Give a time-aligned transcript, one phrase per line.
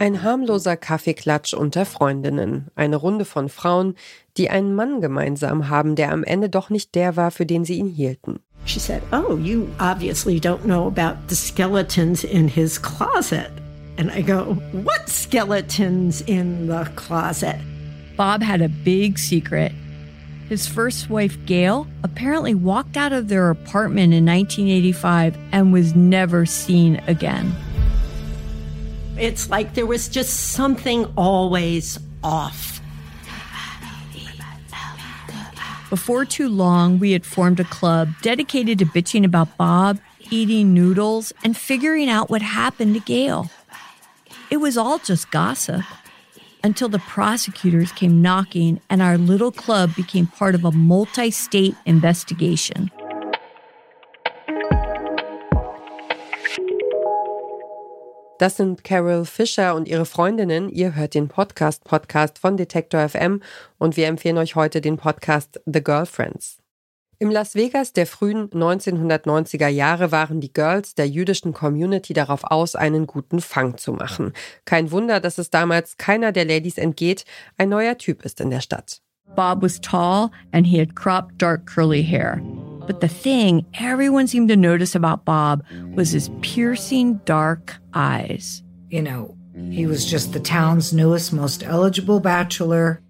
[0.00, 2.66] Ein harmloser Kaffeeklatsch unter Freundinnen.
[2.74, 3.94] Eine Runde von Frauen,
[4.36, 7.78] die einen Mann gemeinsam haben, der am Ende doch nicht der war, für den sie
[7.78, 8.40] ihn hielten.
[8.66, 13.50] She said, Oh, you obviously don't know about the skeletons in his closet.
[13.96, 17.56] And I go, What skeletons in the closet?
[18.16, 19.72] Bob had a big secret.
[20.48, 26.44] His first wife, Gail, apparently walked out of their apartment in 1985 and was never
[26.46, 27.54] seen again.
[29.18, 32.80] It's like there was just something always off.
[35.88, 40.00] Before too long, we had formed a club dedicated to bitching about Bob,
[40.30, 43.48] eating noodles, and figuring out what happened to Gail.
[44.50, 45.82] It was all just gossip
[46.64, 51.76] until the prosecutors came knocking and our little club became part of a multi state
[51.86, 52.90] investigation.
[58.38, 60.68] Das sind Carol Fischer und ihre Freundinnen.
[60.68, 63.40] Ihr hört den Podcast Podcast von Detektor FM
[63.78, 66.58] und wir empfehlen euch heute den Podcast The Girlfriends.
[67.20, 72.74] Im Las Vegas der frühen 1990er Jahre waren die Girls der jüdischen Community darauf aus,
[72.74, 74.32] einen guten Fang zu machen.
[74.64, 77.24] Kein Wunder, dass es damals keiner der Ladies entgeht,
[77.56, 79.00] ein neuer Typ ist in der Stadt.
[79.36, 82.42] Bob was tall and he had cropped dark curly hair.
[82.86, 88.62] But the thing everyone seemed to notice about Bob was his piercing dark eyes.
[88.88, 89.36] You know,
[89.70, 93.00] he was just the town's newest, most eligible bachelor.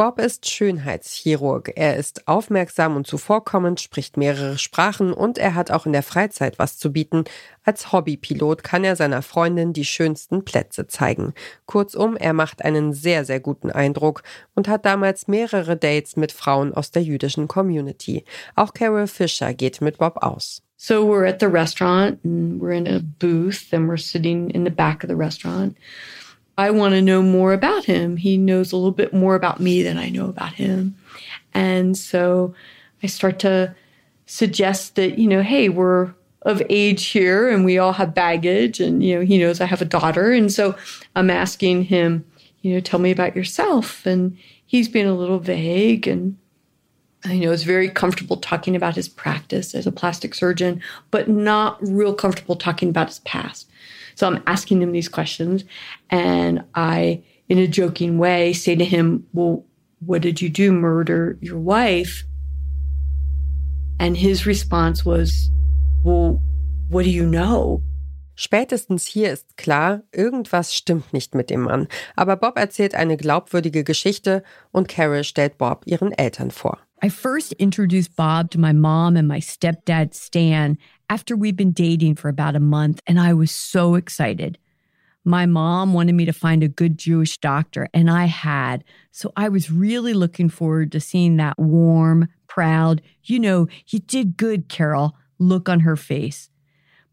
[0.00, 1.72] Bob ist Schönheitschirurg.
[1.76, 6.58] Er ist aufmerksam und zuvorkommend, spricht mehrere Sprachen und er hat auch in der Freizeit
[6.58, 7.24] was zu bieten.
[7.64, 11.34] Als Hobbypilot kann er seiner Freundin die schönsten Plätze zeigen.
[11.66, 14.22] Kurzum, er macht einen sehr, sehr guten Eindruck
[14.54, 18.24] und hat damals mehrere Dates mit Frauen aus der jüdischen Community.
[18.54, 20.62] Auch Carol Fisher geht mit Bob aus.
[20.78, 24.70] So we're at the restaurant and we're in a booth and we're sitting in the
[24.70, 25.76] back of the restaurant.
[26.60, 28.18] I want to know more about him.
[28.18, 30.94] He knows a little bit more about me than I know about him.
[31.54, 32.54] And so
[33.02, 33.74] I start to
[34.26, 36.12] suggest that, you know, hey, we're
[36.42, 39.80] of age here and we all have baggage and, you know, he knows I have
[39.80, 40.32] a daughter.
[40.32, 40.76] And so
[41.16, 42.26] I'm asking him,
[42.60, 44.04] you know, tell me about yourself.
[44.04, 46.36] And he's been a little vague and
[47.24, 51.78] you know is very comfortable talking about his practice as a plastic surgeon, but not
[51.80, 53.68] real comfortable talking about his past.
[54.14, 55.64] So I'm asking him these questions
[56.10, 59.64] and I, in a joking way, say to him, well,
[60.00, 60.72] what did you do?
[60.72, 62.24] Murder your wife?
[63.98, 65.50] And his response was,
[66.02, 66.40] well,
[66.88, 67.82] what do you know?
[68.34, 71.88] Spätestens hier ist klar, irgendwas stimmt nicht mit dem Mann.
[72.16, 76.78] Aber Bob erzählt eine glaubwürdige Geschichte und Carol stellt Bob ihren Eltern vor.
[77.02, 80.76] I first introduced Bob to my mom and my stepdad, Stan,
[81.08, 84.58] after we'd been dating for about a month, and I was so excited.
[85.24, 88.84] My mom wanted me to find a good Jewish doctor, and I had.
[89.12, 94.36] So I was really looking forward to seeing that warm, proud, you know, you did
[94.36, 96.50] good, Carol, look on her face.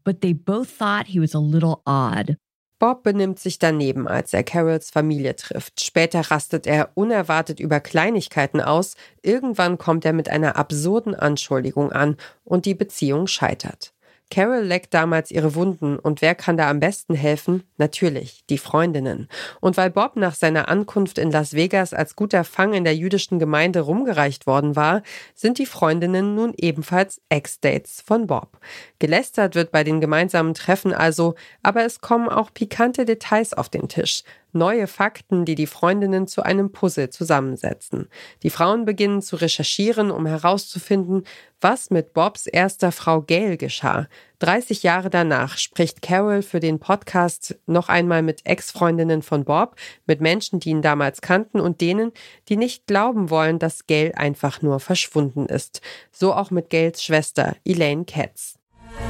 [0.04, 2.36] But they both thought he was a little odd.
[2.78, 5.80] Bob benimmt sich daneben, als er Carols Familie trifft.
[5.80, 8.94] Später rastet er unerwartet über Kleinigkeiten aus.
[9.22, 13.92] Irgendwann kommt er mit einer absurden Anschuldigung an und die Beziehung scheitert.
[14.30, 17.62] Carol leckt damals ihre Wunden und wer kann da am besten helfen?
[17.78, 19.28] Natürlich, die Freundinnen.
[19.60, 23.38] Und weil Bob nach seiner Ankunft in Las Vegas als guter Fang in der jüdischen
[23.38, 25.02] Gemeinde rumgereicht worden war,
[25.34, 28.58] sind die Freundinnen nun ebenfalls Ex-Dates von Bob.
[28.98, 33.88] Gelästert wird bei den gemeinsamen Treffen also, aber es kommen auch pikante Details auf den
[33.88, 34.24] Tisch
[34.58, 38.08] neue Fakten, die die Freundinnen zu einem Puzzle zusammensetzen.
[38.42, 41.24] Die Frauen beginnen zu recherchieren, um herauszufinden,
[41.60, 44.08] was mit Bobs erster Frau Gail geschah.
[44.40, 49.76] 30 Jahre danach spricht Carol für den Podcast noch einmal mit Ex-Freundinnen von Bob,
[50.06, 52.12] mit Menschen, die ihn damals kannten und denen,
[52.48, 55.80] die nicht glauben wollen, dass Gail einfach nur verschwunden ist.
[56.12, 58.58] So auch mit Gails Schwester Elaine Katz.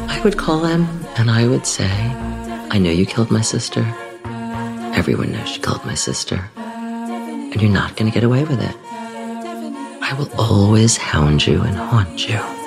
[0.08, 1.88] I would call him and I would say,
[2.70, 3.84] I know you killed my sister.
[4.98, 6.50] Everyone knows she killed my sister.
[6.56, 8.74] And you're not going to get away with it.
[10.02, 12.57] I will always hound you and haunt you.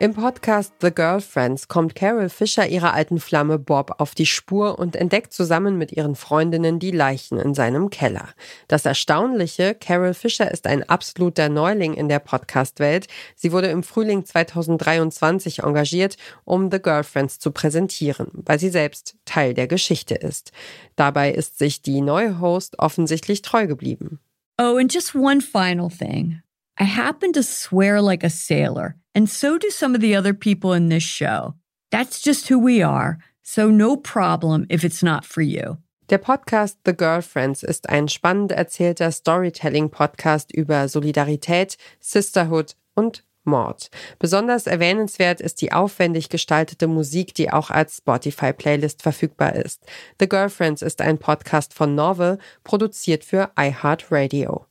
[0.00, 4.94] Im Podcast The Girlfriends kommt Carol Fisher ihrer alten Flamme Bob auf die Spur und
[4.94, 8.28] entdeckt zusammen mit ihren Freundinnen die Leichen in seinem Keller.
[8.68, 13.08] Das Erstaunliche, Carol Fisher ist ein absoluter Neuling in der Podcast-Welt.
[13.34, 19.52] Sie wurde im Frühling 2023 engagiert, um The Girlfriends zu präsentieren, weil sie selbst Teil
[19.52, 20.52] der Geschichte ist.
[20.94, 24.20] Dabei ist sich die neue Host offensichtlich treu geblieben.
[24.60, 26.40] Oh, and just one final thing.
[26.80, 30.72] I happen to swear like a sailor, and so do some of the other people
[30.72, 31.54] in this show.
[31.90, 33.18] That's just who we are.
[33.42, 35.78] So no problem if it's not for you.
[36.08, 43.90] Der Podcast The Girlfriends ist ein spannend erzählter Storytelling-Podcast über Solidarität, Sisterhood und Mord.
[44.20, 49.82] Besonders erwähnenswert ist die aufwendig gestaltete Musik, die auch als Spotify-Playlist verfügbar ist.
[50.20, 54.66] The Girlfriends ist ein Podcast von Novel, produziert für iHeartRadio.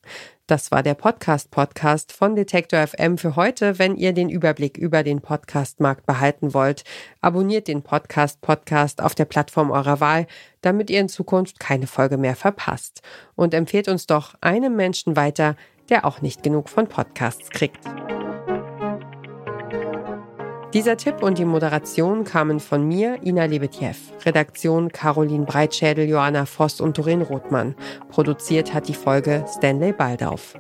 [0.48, 3.80] Das war der Podcast-Podcast von Detektor FM für heute.
[3.80, 6.86] Wenn ihr den Überblick über den Podcast-Markt behalten wollt,
[7.20, 10.26] abonniert den Podcast-Podcast auf der Plattform eurer Wahl,
[10.62, 13.02] damit ihr in Zukunft keine Folge mehr verpasst.
[13.36, 15.58] Und empfehlt uns doch einem Menschen weiter,
[15.90, 17.84] der auch nicht genug von Podcasts kriegt.
[20.78, 23.96] Dieser Tipp und die Moderation kamen von mir, Ina Lebetjew.
[24.24, 27.74] Redaktion Caroline Breitschädel, Joanna Voss und Doreen Rothmann.
[28.10, 30.54] Produziert hat die Folge Stanley Baldauf.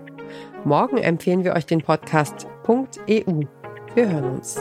[0.65, 3.43] Morgen empfehlen wir euch den Podcast .eu.
[3.93, 4.57] Wir hören uns.